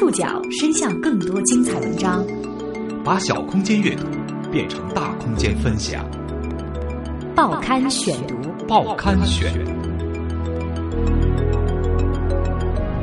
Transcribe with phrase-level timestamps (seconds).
[0.00, 2.26] 触角伸向更多精彩文章，
[3.04, 4.06] 把小空间阅读
[4.50, 6.10] 变成大空间分享。
[7.36, 8.34] 报刊选读，
[8.66, 9.52] 报刊选。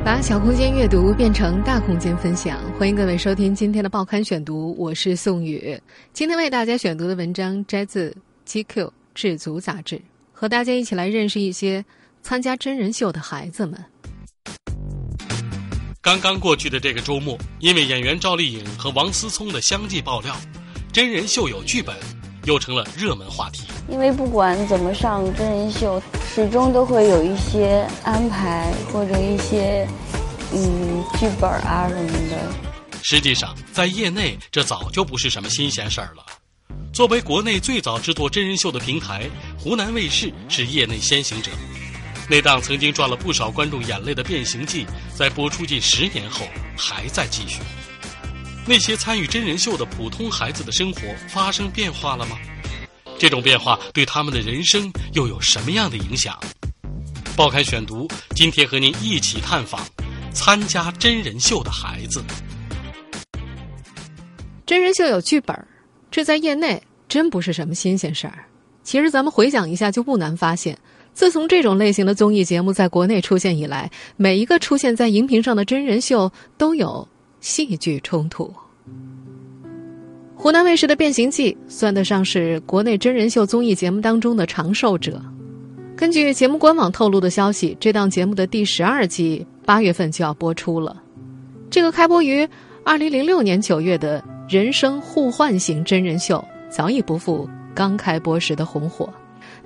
[0.03, 5.79] 把小空间阅读变成大空间分享，欢迎各位收听今天的报刊选读，我是宋宇。
[6.13, 8.09] 今天为大家选读的文章摘自
[8.65, 10.01] 《GQ》智足杂志，
[10.33, 11.85] 和大家一起来认识一些
[12.23, 13.79] 参加真人秀的孩子们。
[16.07, 20.33] 刚刚过去的这个周末，因为演员赵丽颖和王思聪的相继爆料，
[20.93, 21.93] 真人秀有剧本，
[22.45, 23.63] 又成了热门话题。
[23.89, 26.01] 因为不管怎么上真人秀，
[26.33, 29.85] 始终都会有一些安排或者一些
[30.53, 32.37] 嗯剧本啊什么的。
[33.03, 36.25] 实际上，在业内这早就不是什么新鲜事儿了。
[36.93, 41.51] 作为国内最早制作真人秀的平台，湖南卫视是业内先行者。
[42.29, 44.85] 那档曾经赚了不少观众眼泪的《变形记》，
[45.17, 46.45] 在播出近十年后
[46.77, 47.61] 还在继续。
[48.65, 52.37] 那些参与真人秀的普通孩子的生活发生变化了吗？
[53.17, 56.37] 这种变化对他们的人生又有什么样的影响？
[57.37, 59.79] 报刊选读今天和您一起探访
[60.33, 62.21] 参加真人秀的孩子。
[64.65, 65.55] 真人秀有剧本，
[66.11, 68.43] 这在业内真不是什么新鲜事儿。
[68.83, 70.77] 其实咱们回想一下，就不难发现。
[71.17, 77.07] 自从这种类型的综艺节目在国内出现以来，每一个出现在荧屏上的真人秀都有
[77.41, 78.53] 戏剧冲突。
[80.35, 85.19] 湖南卫视的《变形计》算得上是国内真人秀综艺节目当中的长寿者。
[85.95, 91.01] 根据节目官网透露的消息，这档节目的第十二季八月份就要播出了。
[91.71, 92.47] 这个开播于
[92.83, 99.11] 二零零六年九月的人生互换型真人秀，早已不复刚开播时的红火。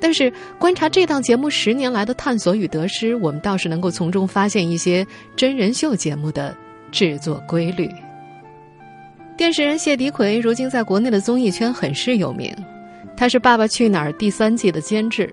[0.03, 6.57] 但是，观察这档节目十年来的探索与得失，我们倒是能够从中发现一些真人秀节目的
[6.91, 7.87] 制作规律。
[9.37, 12.51] 电视人谢迪奎如今在国内的综艺圈很是有名，
[13.15, 15.31] 他是《爸爸去哪儿》第三季的监制，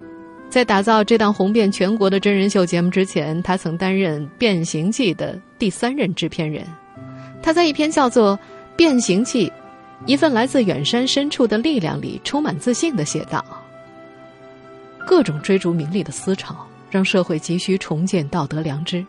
[0.51, 6.63] 在打造这档红遍全国的真人秀节目之前，他曾担任《变形记》的第三任制片人。
[7.43, 8.37] 他在一篇叫做
[8.77, 9.51] 《变形记：
[10.05, 13.43] 一份来自远山深处的力量》里，充满自信的写道。
[15.09, 16.55] 各种追逐名利的思潮，
[16.91, 19.03] 让社会急需重建道德良知；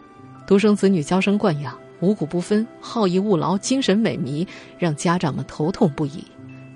[0.47, 6.23] 独生子女娇生惯养、五谷不分、好逸恶劳、精神萎靡，让家长们头痛不已。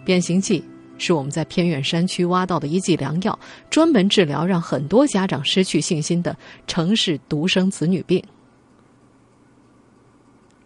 [0.03, 0.61] 变形计
[0.97, 3.39] 是我们在偏远山区挖到的一剂良药，
[3.69, 6.35] 专门治疗让很多家长失去信心的
[6.67, 8.21] 城市独生子女病。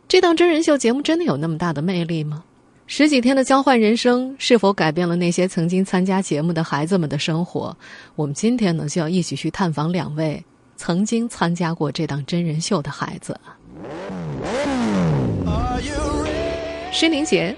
[0.07, 2.44] 这档真人秀节目真的有那么大的魅力吗？
[2.90, 7.75] 十几天的交换人生，是否改变了那些曾经参加节目的孩子们的生活？
[8.16, 10.42] 我们今天呢，就要一起去探访两位
[10.78, 13.38] 曾经参加过这档真人秀的孩子。
[16.94, 17.53] 施宁杰，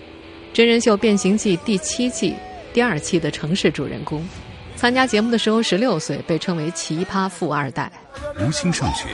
[0.51, 2.34] 真人秀《变形记》第七季
[2.73, 4.28] 第二期的城市主人公，
[4.75, 7.91] 参加节目的时候十六岁，被称为奇葩富二代。
[8.40, 9.06] 无心上学，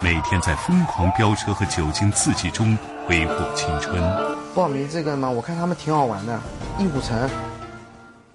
[0.00, 4.00] 每天在疯狂飙车和酒精刺激中挥霍青春。
[4.54, 6.40] 报名这个嘛，我看他们挺好玩的。
[6.78, 7.28] 义虎城，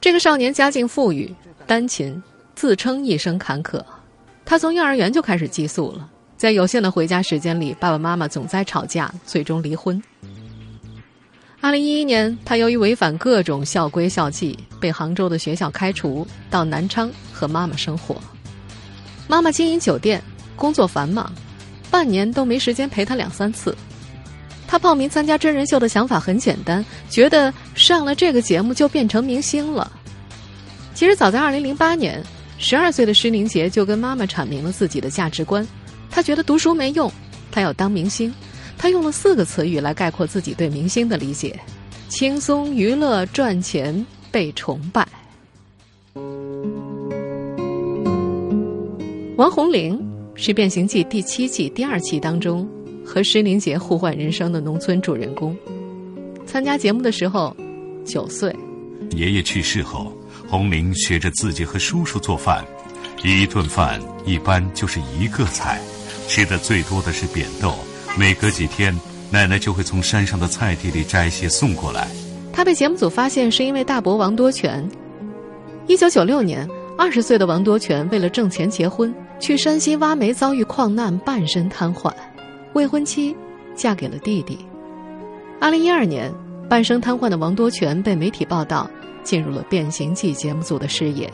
[0.01, 1.33] 这个少年家境富裕，
[1.65, 2.21] 单亲，
[2.55, 3.81] 自称一生坎坷。
[4.43, 10.01] 他从幼儿园就开始寄宿了，在有限的回家时间里，爸爸妈妈总在吵架，最终离婚。
[11.61, 18.15] 二零一一年，他由于违反各种校规校纪，被杭州的学校开除，到南昌和妈妈生活。
[19.27, 20.21] 妈妈经营酒店，
[20.55, 21.31] 工作繁忙，
[21.89, 23.73] 半年都没时间陪他两三次。
[24.71, 29.91] 他报名参加真人秀的想法很简单，觉得上了这个节目就变成明星了。
[30.93, 32.23] 其实早在二零零八年，
[32.59, 35.67] 十二岁的施宁杰就跟妈妈阐明了自己的价值观。
[36.11, 37.11] 他觉得读书没用，
[37.51, 38.31] 他要当明星。
[38.77, 41.59] 他用了四个词语来概括自己对明星的理解：
[42.07, 45.07] 轻松、娱乐、赚钱、被崇拜。
[49.35, 49.99] 王红玲
[50.35, 52.69] 是《变形记》第七季第二期当中。
[53.11, 55.57] 和施林杰互换人生的农村主人公，
[56.45, 57.55] 参加节目的时候
[58.05, 58.55] 九岁。
[59.15, 60.13] 爷爷去世后，
[60.47, 62.63] 红玲学着自己和叔叔做饭，
[63.23, 65.81] 一顿饭一般就是一个菜，
[66.27, 67.73] 吃的最多的是扁豆。
[68.15, 68.95] 每隔几天，
[69.31, 72.07] 奶奶就会从山上的菜地里摘些送过来。
[72.53, 74.87] 他被节目组发现是因为大伯王多全。
[75.87, 82.13] 一九九六年，二十岁的王多全为了挣钱结婚，去山西挖煤遭遇矿难，半身瘫痪。
[82.79, 83.35] 未婚妻
[83.75, 84.57] 嫁给了弟弟。
[85.59, 86.33] 二零一二年，
[86.69, 88.89] 半生瘫痪的王多全被媒体报道
[89.21, 91.29] 进入了《变形记》节目组的视野。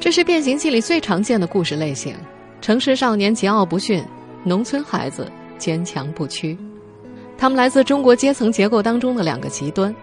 [0.00, 2.16] 这是《变形记》里最常见的故事类型：
[2.60, 4.02] 城市少年桀骜不驯，
[4.42, 6.58] 农村孩子坚强不屈。
[7.38, 9.94] 他们来自中国阶层结构当中的两个极端。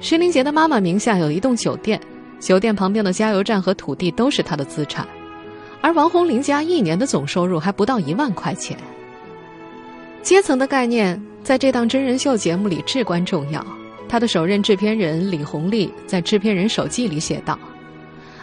[0.00, 2.00] 石林杰的妈妈名下有一栋酒店，
[2.38, 5.06] 酒店旁边的加油站和土地都是他的资产，
[5.82, 8.78] 而王红林家一年的总收入还不到一万块钱。
[10.22, 13.64] 阶层的概念在这档真人秀节目里至关重要。
[14.08, 17.58] 他的首任制片人李红利在制片人手记里写道：“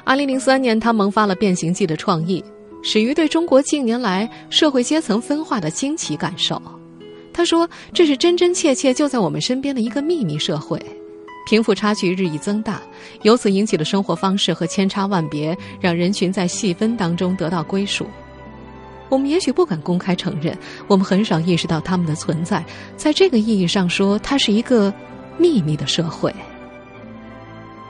[0.06, 2.44] 二零零三年，他萌发了《变形记》的创意，
[2.82, 6.62] 始于对中国近年来社会阶层分化的惊奇感受。
[7.34, 10.82] 他说，这是真真切切就在我们身边的一个秘密社会，
[11.48, 12.82] 贫富差距日益增大，
[13.24, 18.08] 由此引起的生活方式和千差万别，让人群在细分当中得到归属。
[19.10, 20.58] 我们也许不敢公开承认，
[20.88, 22.64] 我们很少意识到他们的存在。
[22.96, 24.94] 在这个意义上说，它是一个。”
[25.40, 26.34] 秘密的社会，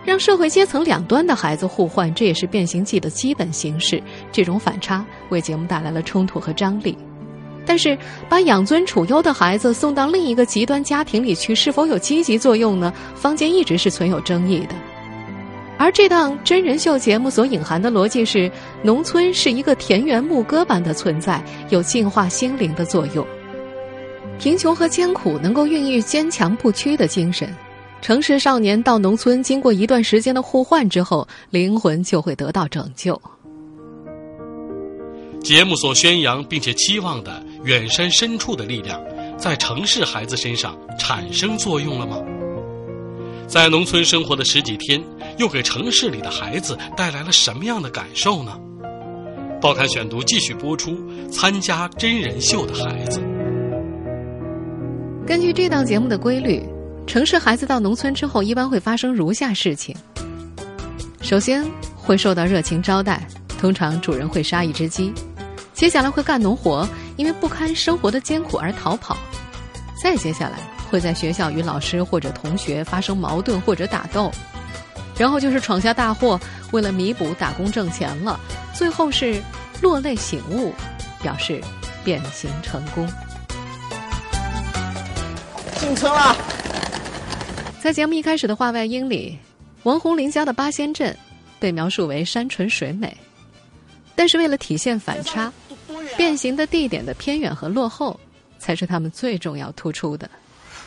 [0.04, 4.04] 让社会阶层两端的孩子互换，这也是变形记的基本形式。
[4.34, 6.98] 这种反差为节目带来了冲突和张力。
[7.66, 7.98] 但是，
[8.28, 12.92] 把养尊处优的孩子送到另一个极端家庭里去，是否有积极作用呢？
[13.16, 14.76] 坊间一直是存有争议的。
[15.80, 18.52] 而这档真人秀节目所隐含的逻辑是：
[18.84, 23.26] 农村是一个田园牧歌般的存在，有净化心灵的作用。
[24.40, 27.56] 贫穷和艰苦能够孕育坚强不屈的精神，
[28.02, 33.20] 城市少年到农村，经过一段时间的互换之后，灵魂就会得到拯救。
[35.42, 39.00] 节目所宣扬并且期望的远山深处的力量，
[39.38, 42.18] 在城市孩子身上产生作用了吗？
[43.48, 45.02] 在农村生活的十几天，
[45.38, 48.60] 又给城市里的孩子带来了什么样的感受呢？
[49.62, 50.98] 报刊选读继续播出，
[51.32, 53.22] 参加真人秀的孩子。
[55.26, 56.64] 根据这档节目的规律，
[57.06, 59.96] 城市孩子到农村之后，一般会发生如下事情：
[61.22, 63.28] 首先会受到热情招待，
[63.60, 65.12] 通常主人会杀一只鸡；
[65.74, 69.16] 接下来会干农活，因为不堪生活的艰苦而逃跑；
[70.02, 70.58] 再接下来
[70.90, 74.32] 会在学校与老师或者同学发生矛盾或者打斗；
[75.18, 76.40] 然后就是闯下大祸，
[76.72, 78.40] 为了弥补打工挣钱了；
[78.74, 79.42] 最后是
[79.82, 80.74] 落泪醒悟，
[81.22, 81.62] 表示
[82.04, 83.08] 变形成功。
[85.78, 86.36] 进村了。
[87.80, 89.38] 在节目一开始的话外音里，
[89.84, 91.16] 王红林家的八仙镇
[91.60, 93.16] 被描述为山纯水美，
[94.16, 95.52] 但是为了体现反差，
[96.18, 98.20] 变形的地点的偏远和落后，
[98.60, 100.30] 才是他们最重要突出的。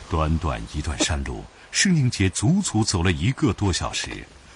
[0.09, 4.09] 短短一段山路，施宁杰足足走了一个多小时，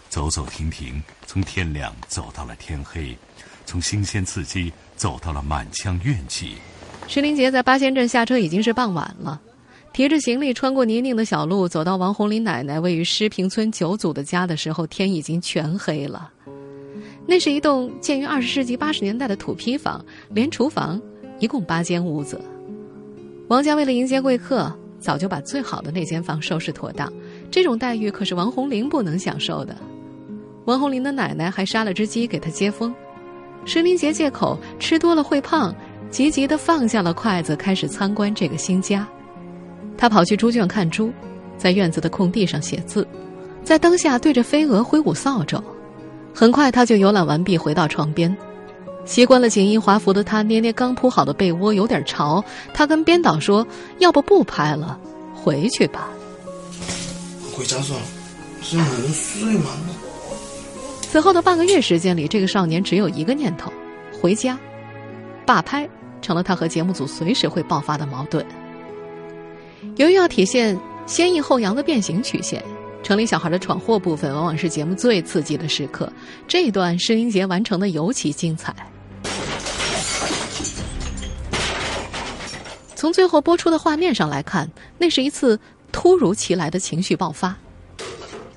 [0.10, 3.18] 走走停停，从天亮走到了天黑，
[3.66, 6.58] 从新鲜刺激走到了满腔怨气。
[7.08, 9.42] 施宁杰在八仙镇下车已经是傍晚了。
[9.94, 16.30] 提着行李穿过泥泞的小路，走到王红林奶奶位于施平村九组的家的时候，天已经全黑了。
[17.26, 21.02] 那是一栋建于二十世纪八十年代的土坯房，连厨房，
[21.40, 22.44] 一共八间屋子。
[23.48, 27.12] 王家为了迎接贵客，早就把最好的那间房收拾妥当。
[27.52, 29.76] 这种待遇可是王红林不能享受的。
[30.66, 32.94] 王红林的奶奶还杀了只鸡给他接风。
[33.66, 35.74] 石林杰借口吃多了会胖，
[36.10, 39.08] 急急地放下了筷子，开始参观这个新家。
[39.98, 41.12] 他跑去猪圈看猪，
[41.58, 43.08] 在院子的空地上写字，
[43.64, 45.64] 在灯下对着飞蛾挥舞扫帚。
[46.34, 48.36] 很快他就游览完毕，回到床边。
[49.06, 52.44] 习惯了锦衣华服的他，捏捏刚铺好的被窝，有点潮。
[52.74, 53.66] 他跟编导说
[54.00, 55.00] ：“要不不拍了，
[55.34, 56.10] 回去吧。”
[57.56, 58.06] 回家算了，
[58.62, 59.70] 这能睡吗？
[61.02, 63.72] 此后的半个月时间里，这个少年只有一个念头：
[64.20, 64.58] 回家。
[65.46, 65.88] 罢拍
[66.22, 68.44] 成了他和节目组随时会爆发的矛盾。
[69.98, 72.62] 由于要体现先抑后扬的变形曲线，
[73.04, 76.12] 城里小孩的闯祸部分往往是节目最刺激的时刻。
[76.48, 78.76] 这一段施英杰完成的尤其精彩。
[82.96, 85.60] 从最后播出的画面上来看，那是一次
[85.92, 87.56] 突如其来的情绪爆发。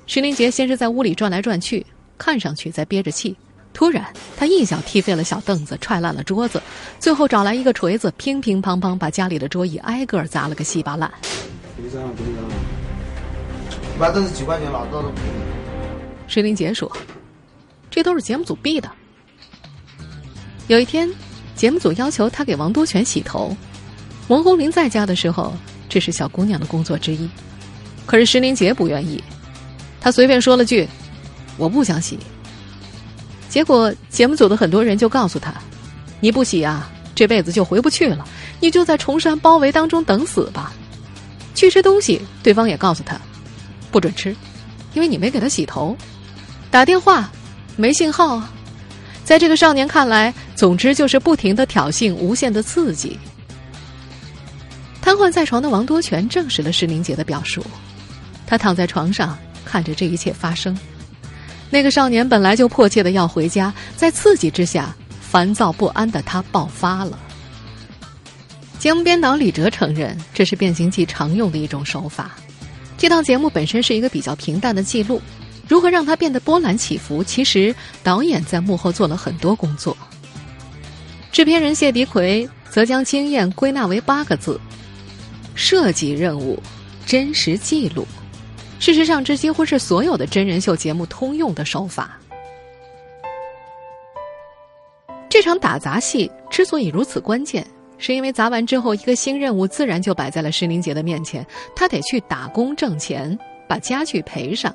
[0.07, 1.85] 徐林杰先是在屋里转来转去，
[2.17, 3.35] 看上去在憋着气。
[3.71, 4.03] 突然，
[4.35, 6.61] 他一脚踢飞了小凳子，踹烂了桌子，
[6.99, 11.11] 最后找来一个锤子，乒乒乓乓把家里的桌椅挨个砸了个稀巴烂。
[11.77, 12.55] 别脏了，别脏了！
[13.95, 15.11] 一把凳子几块钱，老子都不
[16.27, 16.91] 水林杰说
[17.91, 18.89] ：“这都是节目组逼的。”
[20.67, 21.09] 有一天，
[21.55, 23.55] 节目组要求他给王多全洗头。
[24.29, 25.51] 王红林在家的时候，
[25.89, 27.27] 这是小姑娘的工作之一。
[28.05, 29.21] 可是石林杰不愿意，
[29.99, 30.87] 他随便说了句
[31.57, 32.17] ：“我不想洗。”
[33.49, 35.51] 结果节目组的很多人就告诉他
[36.21, 38.23] ：“你不洗啊，这辈子就回不去了，
[38.59, 40.71] 你就在崇山包围当中等死吧。”
[41.55, 43.19] 去吃东西，对方也告诉他
[43.89, 44.35] ：“不准吃，
[44.93, 45.97] 因为你没给他洗头。”
[46.69, 47.31] 打电话，
[47.75, 48.53] 没信号啊。
[49.25, 53.19] 在这个少年看来，总之就是不停的挑衅，无限的刺激。
[55.09, 57.65] 瘫痪在床的王多全证实了施明杰的表述。
[58.45, 59.35] 他躺在床上，
[59.65, 60.77] 看着这一切发生。
[61.71, 67.17] 那个少年本来就迫切的要回家，在刺激之下，烦躁不安的他爆发了。
[68.77, 72.35] 节目编导李哲承认，这是《变形记》常用的一种手法。
[72.95, 75.19] 这档节目本身是一个比较平淡的记录，
[75.67, 77.23] 如何让它变得波澜起伏？
[77.23, 77.73] 其实
[78.03, 79.97] 导演在幕后做了很多工作。
[81.31, 84.61] 制片人谢迪奎则将经验归纳为八个字：
[85.59, 86.57] 设计任务，
[87.05, 88.07] 真实记录。
[88.79, 92.17] 事实上，这几乎是所有的真人秀节目通用的手法。
[95.27, 103.37] 这场打杂戏之所以如此关键，是因为砸完之后，一个新任务自然就摆在了施宁杰的面前，他得去打工挣钱，
[103.67, 104.73] 把家具赔上。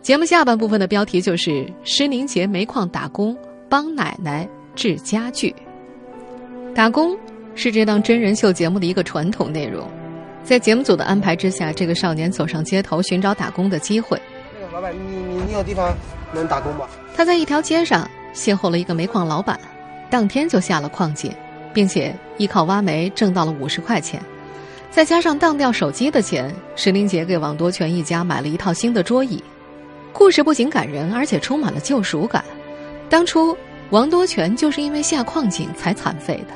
[0.00, 3.36] 节目下半部分的标题就是“施宁杰煤矿打工，
[3.68, 5.54] 帮奶奶治家具”。
[6.74, 7.14] 打工
[7.60, 9.86] 是这档真人秀节目的一个传统内容。
[10.42, 14.18] 在节目组的安排之下，这个少年走上街头寻找打工的机会。
[14.58, 15.94] 那个老板，你你你有地方
[16.32, 16.86] 能打工吗？
[17.14, 19.60] 他在一条街上邂逅了一个煤矿老板，
[20.08, 21.30] 当天就下了矿井，
[21.74, 24.18] 并且依靠挖煤挣到了五十块钱，
[24.90, 29.44] 再加上当掉手机的钱，石林杰给王多全一家买了一套新的桌椅。
[30.14, 32.42] 故事不仅感人，而且充满了救赎感。
[33.10, 33.54] 当初
[33.90, 36.54] 王多全就是因为下矿井才残废的。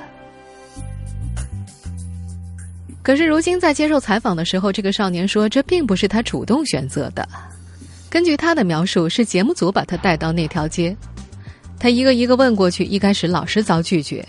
[3.05, 7.29] 可是如今在接受采访的时候，这个少年说，这并不是他主动选择的。
[8.09, 10.97] 根据他的描述，是节目组把他带到那条街，
[11.79, 14.27] 他一个一个问过去，一开始老是遭拒绝。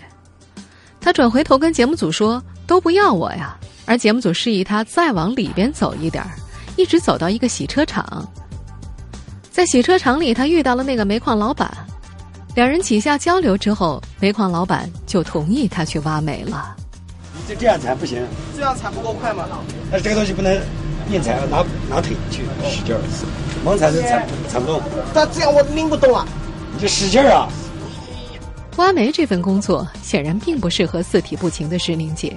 [1.00, 3.56] 他转回头跟节目组说：“都不要我呀。”
[3.86, 6.22] 而节目组示意他再往里边走一点
[6.76, 8.30] 一直走到一个洗车场。
[9.50, 11.72] 在洗车场里，他遇到了那个煤矿老板，
[12.54, 16.76] 两人几下交流之后，煤矿老板就同意他去挖煤了。
[17.48, 18.20] 就这样踩不行，
[18.56, 19.46] 这样踩不够快吗？
[19.90, 20.52] 但是这个东西不能
[21.10, 23.00] 硬踩，拿拿腿去使劲儿，
[23.64, 24.80] 猛踩是踩踩不动。
[25.14, 26.26] 但这样我拎不动啊！
[26.74, 27.48] 你就使劲儿啊！
[28.76, 32.36] 挖煤这份工作显然并不适合四体不勤的石宁姐。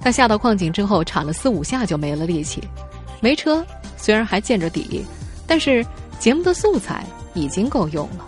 [0.00, 2.62] 她下到矿井之后，铲了四五下就没了力气。
[3.20, 5.04] 煤车虽然还见着底，
[5.46, 5.84] 但是
[6.20, 8.24] 节目的素材已经够用了。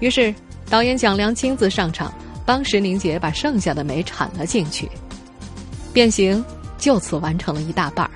[0.00, 0.32] 于是
[0.68, 2.12] 导演蒋良亲自上场，
[2.44, 4.88] 帮石宁姐把剩下的煤铲了进去。
[5.98, 6.44] 变形
[6.78, 8.12] 就此完成了一大半儿。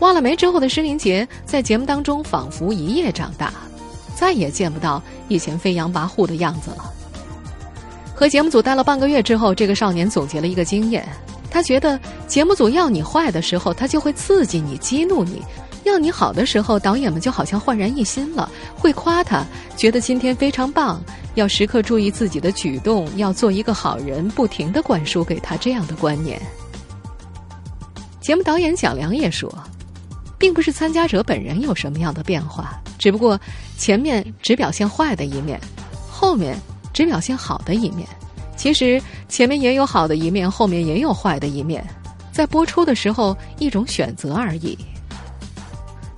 [0.00, 3.50] 挖了煤之后的施林杰在节目当中仿佛一夜长大，
[4.14, 6.92] 再也见不到以前飞扬跋扈的样子了。
[8.14, 11.08] 和节目组待了半个月之后，这个少年总结了一个经验：
[11.50, 15.40] 他觉得节目组要你坏的时候，他就会刺激你、激怒你；
[15.84, 19.42] 要你好的时候，导演们就好像焕然一新了，会夸他，
[19.74, 21.02] 觉得今天非常棒。
[21.34, 26.38] 要时刻注意自己的举动，要做一个好人，不停的灌输给他这样的观念。
[28.20, 29.52] 节目导演蒋良也说，
[30.38, 33.40] 并不是参加者本人有什么样的变化，只不过
[33.78, 35.58] 前面只表现坏的一面，
[36.08, 36.56] 后面
[36.92, 38.06] 只表现好的一面。
[38.56, 41.82] 其实前面也有好的一面，后面也有坏的一面，
[42.30, 44.78] 在播出的时候一种选择而已。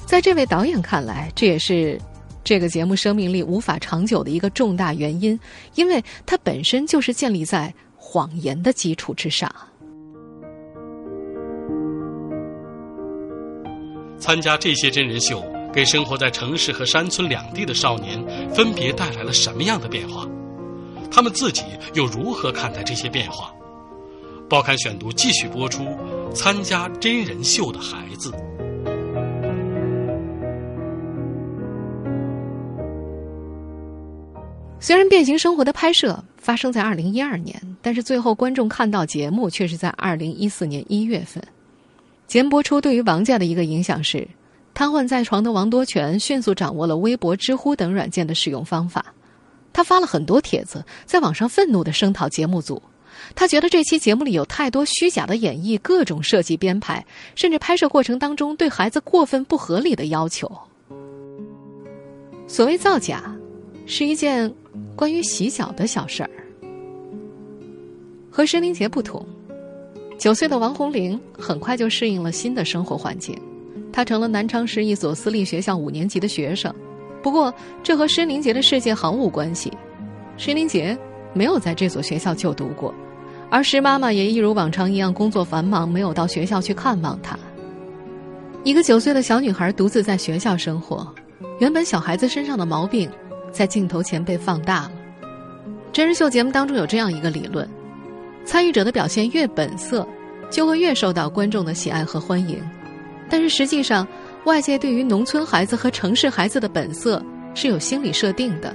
[0.05, 1.99] 在这位导演看来，这也是
[2.43, 5.39] 这个节目生命力无法长久的一个重大原因，
[5.77, 9.49] 因为它本身就是建立在谎言的基础之上。
[14.23, 18.25] 参加这些真人秀，给生活在城市和山村两地的少年
[18.55, 20.29] 分别带来了什么样的变化？
[21.11, 21.65] 他们自己
[21.95, 23.53] 又如何看待这些变化？
[24.49, 25.85] 报刊选读继续播出：
[26.33, 28.31] 参加真人秀的孩子。
[34.79, 41.43] 虽然《变形生活》的拍摄发生在二零一二年，但是最后观众看到节目却是在二零一四年一月份。
[42.33, 44.27] 节目播出对于王家的一个影响是，
[44.73, 49.05] 瘫痪在床的王多全迅速掌握了微博、知乎等软件的使用方法。
[49.71, 52.83] 他发了很多帖子，在网上愤怒的声讨节目组。
[53.35, 60.51] 他觉得这期节目里有太多虚假的演绎，各种设计编排，甚至拍摄过程当中对孩子过分不合理的要求。
[62.49, 63.37] 所谓造假，
[63.85, 64.51] 是一件
[64.97, 66.31] 关于洗脚的小事儿。
[68.31, 69.23] 和申灵杰不同。
[70.23, 73.37] 九岁的王红玲很快就适应了新的生活环境，
[73.93, 76.73] 她成了南昌市一所私立学校五年级的学生。
[77.25, 77.53] 不过，
[77.83, 79.73] 这和施宁杰的世界毫无关系。
[80.37, 80.97] 施宁杰
[81.35, 82.95] 没有在这所学校就读过，
[83.51, 87.37] 而施妈妈也一如往常一样工作繁忙，没有到学校去看望她。
[88.63, 91.13] 一个九岁的小女孩独自在学校生活，
[91.59, 93.11] 原本小孩子身上的毛病，
[93.51, 94.93] 在镜头前被放大了。
[95.93, 97.69] 真人秀节目当中有这样一个理论。
[98.45, 100.07] 参与者的表现越本色，
[100.51, 102.63] 就会越受到观众的喜爱和欢迎。
[103.29, 104.07] 但是实际上，
[104.45, 108.75] 外界对于农村孩子和城市孩子的本色是有心理设定的。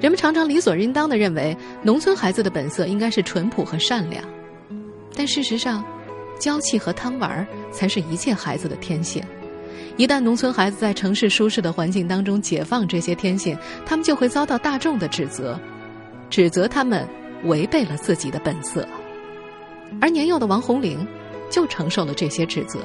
[0.00, 4.22] 人们常常理所应当的认为，农村孩子的本色应该是淳朴和善良，
[5.14, 5.84] 但事实上，
[6.38, 9.22] 娇气和贪玩才是一切孩子的天性。
[9.96, 15.58] 一旦农村孩子在城市舒适的环境当中解放这些天性，他们就会遭到大众的指责，
[16.28, 17.08] 指责他们
[17.44, 18.86] 违背了自己的本色。
[20.00, 21.06] 而年幼的王红玲
[21.48, 22.80] 就承受了这些指责。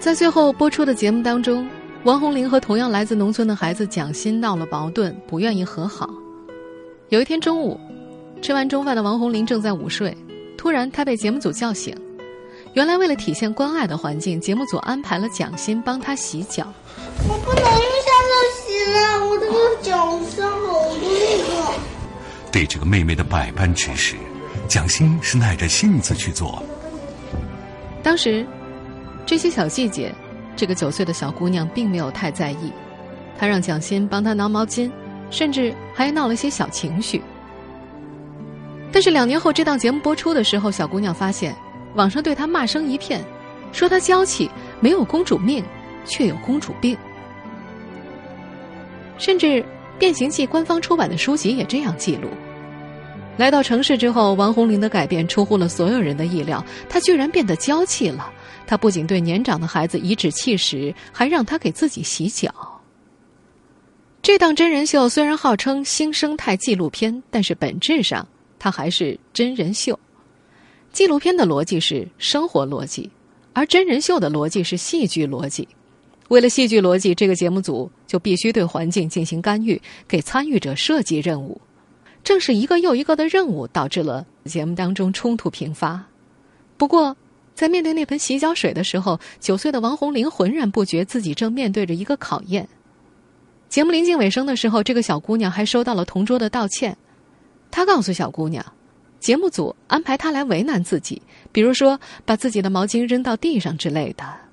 [0.00, 1.66] 在最后播出的节目当中，
[2.02, 6.10] 王红玲和同样来自农村的孩子蒋欣闹了矛盾，不愿意和好。
[7.10, 7.78] 有一天中午，
[8.42, 10.14] 吃完中饭的王红玲正在午睡，
[10.58, 11.96] 突然她被节目组叫醒。
[12.74, 16.66] 原来为了体现关爱的环境，节目组安排了蒋欣帮她洗脚。
[17.28, 21.93] 我不能用下手洗了，我这个脚上好多那个。
[22.54, 24.14] 对这个妹妹的百般指使，
[24.68, 26.62] 蒋欣是耐着性子去做。
[28.00, 28.46] 当时，
[29.26, 30.14] 这些小细节，
[30.54, 32.72] 这个九岁的小姑娘并没有太在意。
[33.36, 34.88] 她让蒋欣帮她挠毛巾，
[35.30, 37.20] 甚至还闹了些小情绪。
[38.92, 41.52] 但是两年后，这档节目播出的时候，小姑娘发现。
[41.96, 43.20] 网上对她骂声一片，
[43.72, 45.64] 说她娇气，没有公主命，
[46.06, 46.96] 却有公主病。
[49.18, 49.46] 甚至
[49.98, 52.28] 《变形记》官方出版的书籍也这样记录：
[53.36, 58.32] 来到城市之后，王红玲的改变出乎了所有人的意料，她居然变得娇气了。
[58.66, 62.54] 她不仅对年长的孩子颐指气使，还让他给自己洗脚。
[64.22, 68.26] 这档真人秀虽然号称新生态纪录片，但是本质上
[68.58, 69.98] 它还是真人秀。
[70.92, 73.10] 纪录片的逻辑是生活逻辑，
[73.52, 75.66] 而真人秀的逻辑是戏剧逻辑。
[76.28, 81.60] 为了戏剧逻辑，这个节目组就必须对环境进行干预，给参与者设计任务。
[82.24, 86.04] 正是一个又一个的任务，导致了节目当中冲突频发。
[86.76, 87.16] 不过，
[87.54, 92.68] 在面对那盆洗脚水的时候，九岁的王红玲浑然不觉自己正面对着一个考验。
[93.68, 96.96] 节目临近尾声的时候，这个小姑娘还收到了同桌的道歉。
[97.70, 98.64] 她告诉小姑娘。
[99.20, 104.43] 节目组安排他来为难自己，比如说把自己的毛巾扔到地上之类的。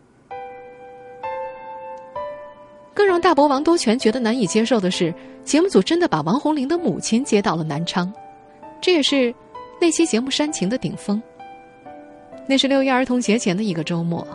[2.93, 5.13] 更让大伯王多全觉得难以接受的是，
[5.45, 8.11] 节目组真的把王红玲的母亲接到了南昌，
[8.81, 9.33] 这也是
[9.79, 11.21] 那期节目煽情的顶峰。
[12.47, 14.27] 那是六一儿童节前的一个周末，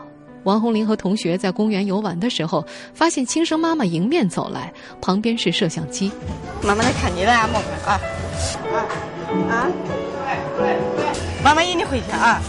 [0.44, 2.64] 王红玲和同学在公园游玩的时候，
[2.94, 6.10] 发现亲生妈妈迎面走来，旁边是摄像机。
[6.62, 8.00] 妈妈来看你了啊，莫看啊
[8.72, 8.76] 啊
[9.50, 9.70] 啊！
[11.44, 12.40] 妈妈引你回去啊，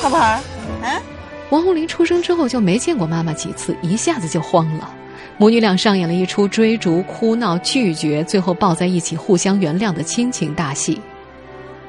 [0.00, 0.40] 好不好？
[0.82, 1.02] 嗯。
[1.50, 4.94] 王红玲出生之后就没见过妈妈几次，一下子就慌了。
[5.40, 11.00] 母女俩上演了一出追逐、哭闹、拒绝，最后抱在一起互相原谅的亲情大戏。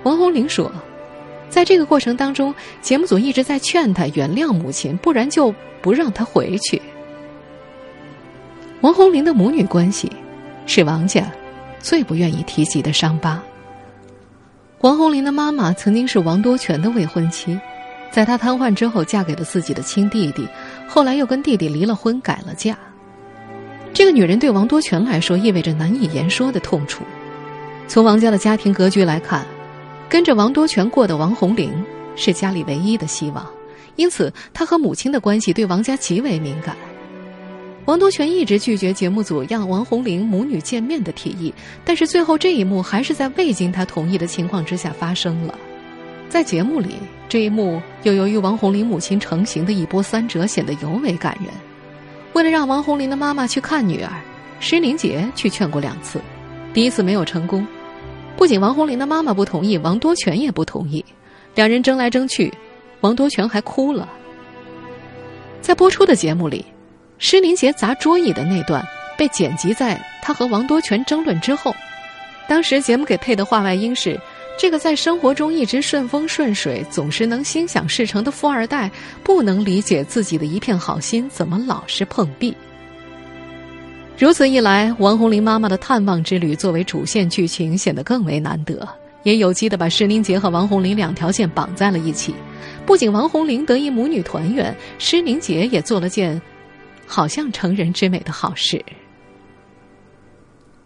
[0.03, 0.71] 王红玲说，
[1.49, 6.81] 在这个过程当中，节目组一直在劝她原谅母亲，不然就不让她回去。
[8.79, 10.09] 王红玲的母女关系，
[10.65, 11.29] 是王家
[11.81, 13.43] 最不愿意提及的伤疤。
[14.79, 17.59] 王红林的妈妈曾经是王多全的未婚妻，
[18.11, 20.47] 在她瘫痪之后嫁给了自己的亲弟弟，
[20.87, 22.77] 后来又跟弟弟离了婚，改了嫁。
[23.93, 27.03] 这个女人对王多全来说意味着难以言说的痛楚。
[27.87, 29.45] 从王家的家庭格局来看，
[30.07, 31.73] 跟着王多全过的王红玲
[32.15, 33.45] 是家里唯一的希望，
[33.97, 36.75] 因此她和母亲的关系对王家极为敏感。
[37.85, 45.53] 王多全一直拒绝节目组让王红玲母女见面的提议，但是最后这一幕还是在未经他同意的情况之下发生了。
[46.29, 46.95] 在节目里，
[47.27, 51.47] 这一幕又由于王红玲母亲成型的一波三折，显得尤为感人。
[52.33, 54.11] 为了让王红林的妈妈去看女儿，
[54.59, 56.19] 施宁杰去劝过两次，
[56.73, 57.65] 第一次没有成功。
[58.37, 61.03] 不仅王红林的妈妈不同意，王多全也不同意，
[61.55, 62.53] 两人争来争去，
[63.01, 64.07] 王多全还哭了。
[65.61, 66.65] 在播出的节目里。
[67.23, 68.83] 施林杰砸桌椅的那段
[69.15, 71.71] 被剪辑在他和王多全争论之后。
[72.47, 74.19] 当时节目给配的话外音是
[74.57, 78.91] ：“这个在生活中一直顺风顺水、总是能心想事成的富二代，
[79.23, 82.55] 不能理解自己的一片好心怎么老是碰壁。”
[84.17, 88.87] 如此一来，王红玲妈妈的探望之旅作为主线剧情显得更为难得，
[89.23, 92.35] 也有机的把施宁杰和王红玲两条线绑在了一起。
[92.85, 96.39] 不仅王红玲得以母女团圆，施宁杰也做了件。
[97.07, 98.81] 好像成人之美的好事。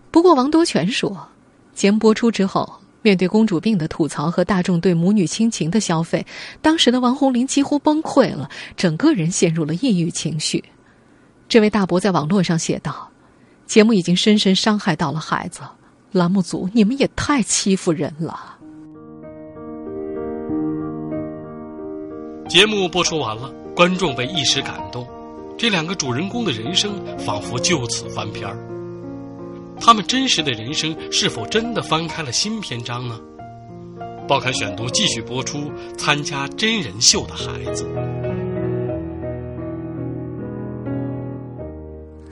[0.09, 1.27] 不过，王多全说，
[1.75, 2.67] 节目播出之后，
[3.05, 6.25] 面对公主病的吐槽和大众对母女亲情的消费，
[6.59, 10.63] 当时的王红林几乎崩溃了，整个人陷入了抑郁情绪。
[11.47, 13.07] 这位大伯在网络上写道
[13.67, 15.61] ：“节目已经深深伤害到了孩子，
[16.13, 18.57] 栏目组你们也太欺负人了。”
[22.49, 25.07] 节目播出完了，观众被一时感动，
[25.59, 28.74] 这两个主人公的人生仿佛就此翻篇儿。
[29.79, 33.19] 他们真实的人生是否真的翻开了新篇章呢？
[34.27, 37.85] 报刊选读继续播出，参加真人秀的孩子。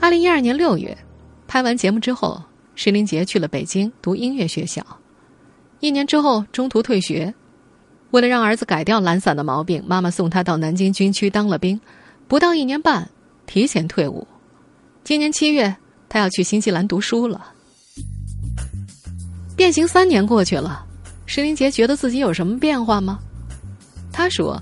[0.02, 0.98] 二零一二年六月，
[1.48, 2.42] 拍完节目之后，
[2.76, 4.84] 石林杰去了北京读音乐学校。
[5.80, 7.34] 一年之后，中途退学。
[8.12, 11.80] 为了让儿子改掉懒散的毛病，妈妈送他到南京军区当了兵，
[12.28, 13.10] 不到一年半，
[13.46, 14.28] 提前退伍。
[15.04, 15.76] 今年七月，
[16.08, 17.46] 他要去新西兰读书了。
[19.56, 20.86] 变形三年过去了，
[21.26, 23.20] 石林杰觉得自己有什么变化吗？
[24.12, 24.62] 他说：“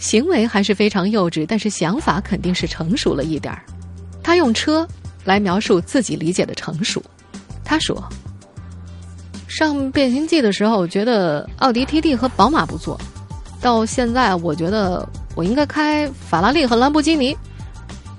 [0.00, 3.62] 行为还是非常幼稚，但是想法肯定是成熟了一点儿。”
[4.22, 4.86] 他用车
[5.24, 7.02] 来描述自己理解的成熟。
[7.64, 8.02] 他说。
[9.48, 13.00] 上《变形记》的时候，我觉得奥迪 TT 和宝马不错。
[13.58, 17.34] 到现在，我觉得我应该开法拉利和兰博基尼，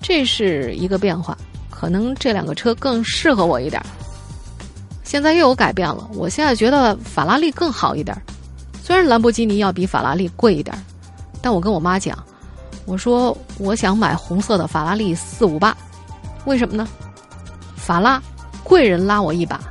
[0.01, 1.37] 这是一个变化。
[1.79, 3.79] 可能这两个车更适合我一点。
[5.03, 8.19] 现在又有改变了，我现在觉得法拉利更好一点。
[8.83, 10.75] 虽然兰博基尼要比法拉利贵一点，
[11.39, 12.17] 但我跟我妈讲，
[12.87, 15.77] 我说我想买红色的法拉利四五八，
[16.45, 16.87] 为什么呢？
[17.75, 18.19] 法拉
[18.63, 19.61] 贵人拉我一把，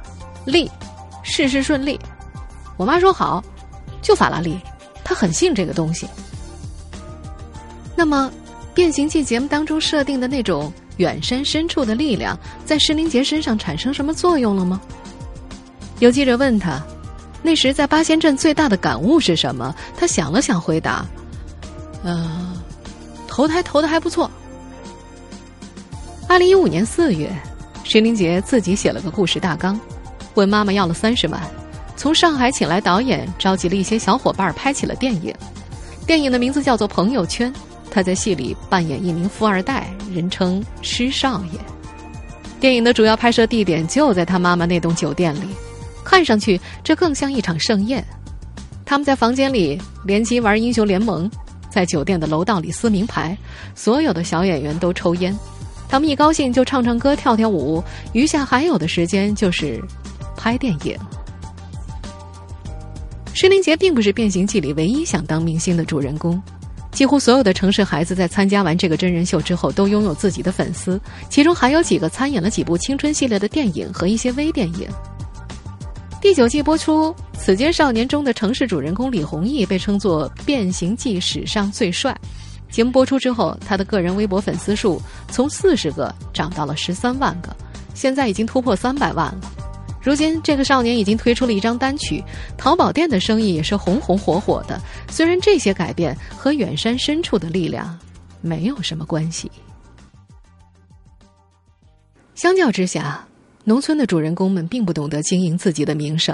[0.45, 0.71] 利。
[1.25, 1.99] 事事顺利，
[2.77, 3.43] 我妈说好，
[4.01, 4.57] 就法拉利，
[5.03, 6.07] 她很信这个东西。
[7.97, 8.31] 那么，
[8.75, 14.81] 《变形记》节目当中设定的那种远山深处的力量，在石林杰身上产生什么作用了吗？
[15.99, 16.83] 有记者问他，
[17.43, 19.75] 那时在八仙镇最大的感悟是什么？
[19.97, 21.07] 他想了想，回答
[22.05, 22.55] ：“呃，
[23.27, 24.31] 投胎投的还不错。”
[26.29, 27.31] 二零一五年四月，
[27.85, 29.79] 石林杰自己写了个故事大纲。
[30.35, 31.41] 问妈妈要了三十万，
[31.97, 35.35] 从上海请来导演，召集了一些小伙伴拍起了电影。
[36.07, 37.51] 电影的名字叫做《朋友圈》，
[37.91, 41.61] 他在戏里扮演一名富二代，人称“施少爷”。
[42.61, 45.49] 电影的主要拍摄地点就在他妈妈那栋酒店里，
[46.05, 48.05] 看上去这更像一场盛宴。
[48.85, 51.31] 他们在房间里联机玩英雄联盟，
[51.71, 53.37] 在酒店的楼道里撕名牌，
[53.75, 55.37] 所有的小演员都抽烟，
[55.89, 59.83] 他们一高兴就唱唱歌、跳跳舞，余下还有的时间就是。
[60.39, 60.97] 拍电影，
[63.33, 66.41] 施林杰并不是《变形记》里唯一想当明星的主人公。
[66.97, 74.89] 几乎所有的城市孩子在参加完这个真人秀之后，都拥有自己的粉丝，其中还有几个参演了几部青春系列的电影和一些微电影。
[76.23, 82.19] 第九季播出，《此间少年》中的城市主人公李弘毅被称作《变形记》史上最帅。
[82.71, 84.99] 节目播出之后，他的个人微博粉丝数
[85.31, 87.55] 从四十个涨到了十三万个，
[87.93, 89.41] 现在已经突破三百万了。
[90.07, 92.23] 如今，这个少年已经推出了一张单曲，
[92.57, 94.81] 淘宝店的生意也是红红火火的。
[95.11, 97.99] 虽然这些改变和远山深处的力量
[98.41, 99.51] 没有什么关系，
[102.37, 103.27] 相较之下，
[103.65, 106.33] 农村的主人公们并不懂得经营自己的名声。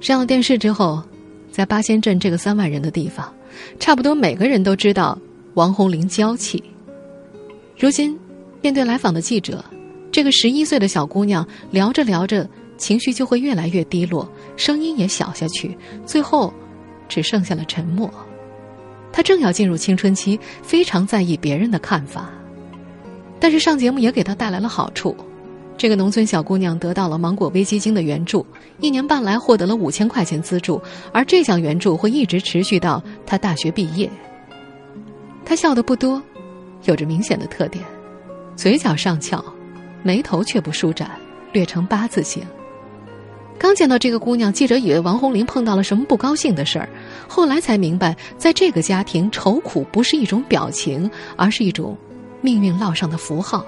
[0.00, 1.02] 上了电视之后，
[1.50, 3.34] 在八仙镇这个三万人的地方，
[3.80, 5.18] 差不多每个人都知道
[5.54, 6.62] 王红玲娇气。
[7.76, 8.16] 如今，
[8.62, 9.64] 面对来访的记者。
[10.16, 12.48] 这个十一岁的小姑娘聊着聊着，
[12.78, 14.26] 情绪就会越来越低落，
[14.56, 15.76] 声音也小下去，
[16.06, 16.50] 最后
[17.06, 18.10] 只剩下了沉默。
[19.12, 22.30] 她正要进入青春期，非常在意别人的看法。
[23.38, 25.14] 但是上节目也给她带来了好处，
[25.76, 28.46] 这个农村小姑娘得到了芒果微基金的援助，
[28.80, 30.80] 一年半来获得了五千块钱资助，
[31.12, 34.10] 而这项援助会一直持续到她大学毕业。
[35.44, 36.22] 她笑得不多，
[36.84, 37.84] 有着明显的特点，
[38.56, 39.44] 嘴角上翘。
[40.06, 41.10] 眉头却不舒展，
[41.52, 42.40] 略成八字形。
[43.58, 46.88] 刚见到这个姑娘，记者以为王红玲碰到了什么不高兴的事儿，
[47.26, 51.98] 后来才明白，在这个家庭，愁苦不是一种表情，而是一种
[52.40, 53.66] 命运烙上的符号。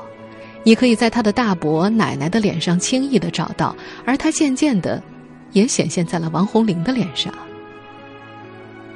[0.62, 3.74] 你可以在她的大伯、奶奶的脸上轻易的找到，
[4.04, 5.02] 而她渐渐的，
[5.50, 7.34] 也显现在了王红玲的脸上。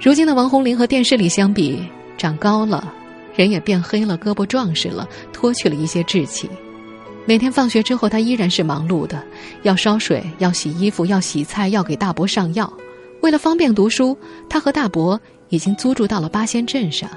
[0.01, 1.83] 如今的王红玲和电视里相比，
[2.17, 2.95] 长高了，
[3.35, 6.49] 人也变黑了，胳膊壮实了，脱去了一些稚气。
[7.25, 9.23] 每天放学之后，他依然是忙碌的，
[9.63, 12.71] 要烧水，要洗衣服，要洗菜，要给大伯上药。
[13.21, 17.09] 为了方便读书，他和大伯已经租住到了八仙镇上。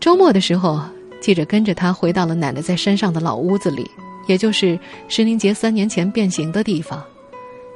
[0.00, 0.80] 周末的时候，
[1.20, 3.88] 记者跟着他回到了奶奶在山上的老屋子里，
[4.26, 7.04] 也就是石林杰三年前变形的地方。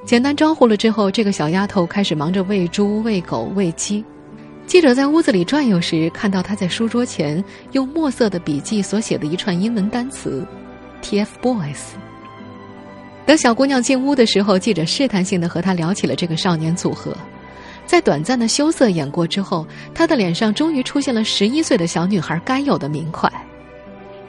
[0.06, 4.02] 简单招呼了之后，这个小丫头开始忙着喂猪、喂狗、喂鸡。
[4.66, 10.44] 记者在屋子里转悠时，看到他在书桌前用墨色的笔记所写的一串英文单词
[11.02, 11.94] ：“TFBOYS。”
[13.24, 17.16] 等小姑娘进屋的时候，记者试探性的和她聊起了这个少年组合。
[17.86, 23.32] 在短暂的羞涩演过之后，他的脸上终于出现了十一岁的小女孩该有的明快。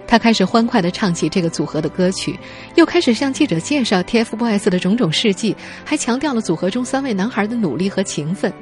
[0.06, 2.39] 他开始欢快地唱起这个组合的歌曲，
[2.76, 8.54] 又开始向记者介绍 TFBOYS 的种种事迹，还强调了组合中三位男孩的努力和勤奋。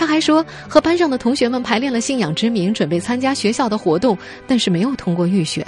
[0.00, 5.62] 他还说，和班上的同学们排练了《信仰之名》，准备参加学校的活动，但是没有通过预选。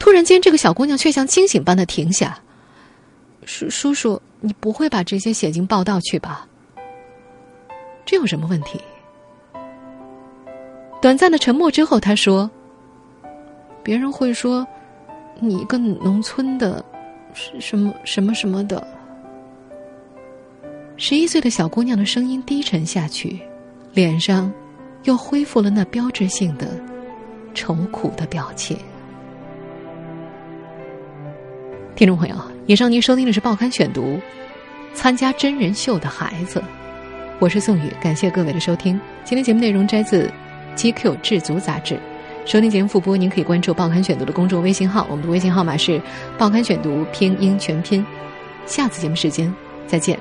[0.00, 2.36] 突然间，这个小姑娘却像惊醒般的停下。
[3.44, 6.44] 叔叔叔，你不会把这些写进报道去吧？
[8.04, 8.80] 这有什么问题？
[11.00, 12.50] 短暂的沉默之后，他说。
[13.84, 14.66] 别人会说，
[15.38, 16.84] 你一个农村的，
[17.32, 18.84] 是什么什么什么的。
[21.00, 23.38] 十一岁的小姑娘的声音低沉下去，
[23.94, 24.52] 脸上
[25.04, 26.66] 又恢复了那标志性的
[27.54, 28.76] 愁苦的表情。
[31.94, 32.34] 听众朋友，
[32.66, 34.02] 以上您收听的是《报刊选读》，
[34.92, 36.60] 参加真人秀的孩子，
[37.38, 39.00] 我是宋宇，感谢各位的收听。
[39.22, 40.28] 今天节目内容摘自
[40.76, 41.96] 《GQ 智足》杂志。
[42.44, 45.92] 收听节目复播，您可以关注《报刊选读》的公众微信号，我们的微信号码是
[46.36, 48.04] 《报刊选读》拼音全拼。
[48.66, 49.54] 下次节目时间
[49.86, 50.18] 再见。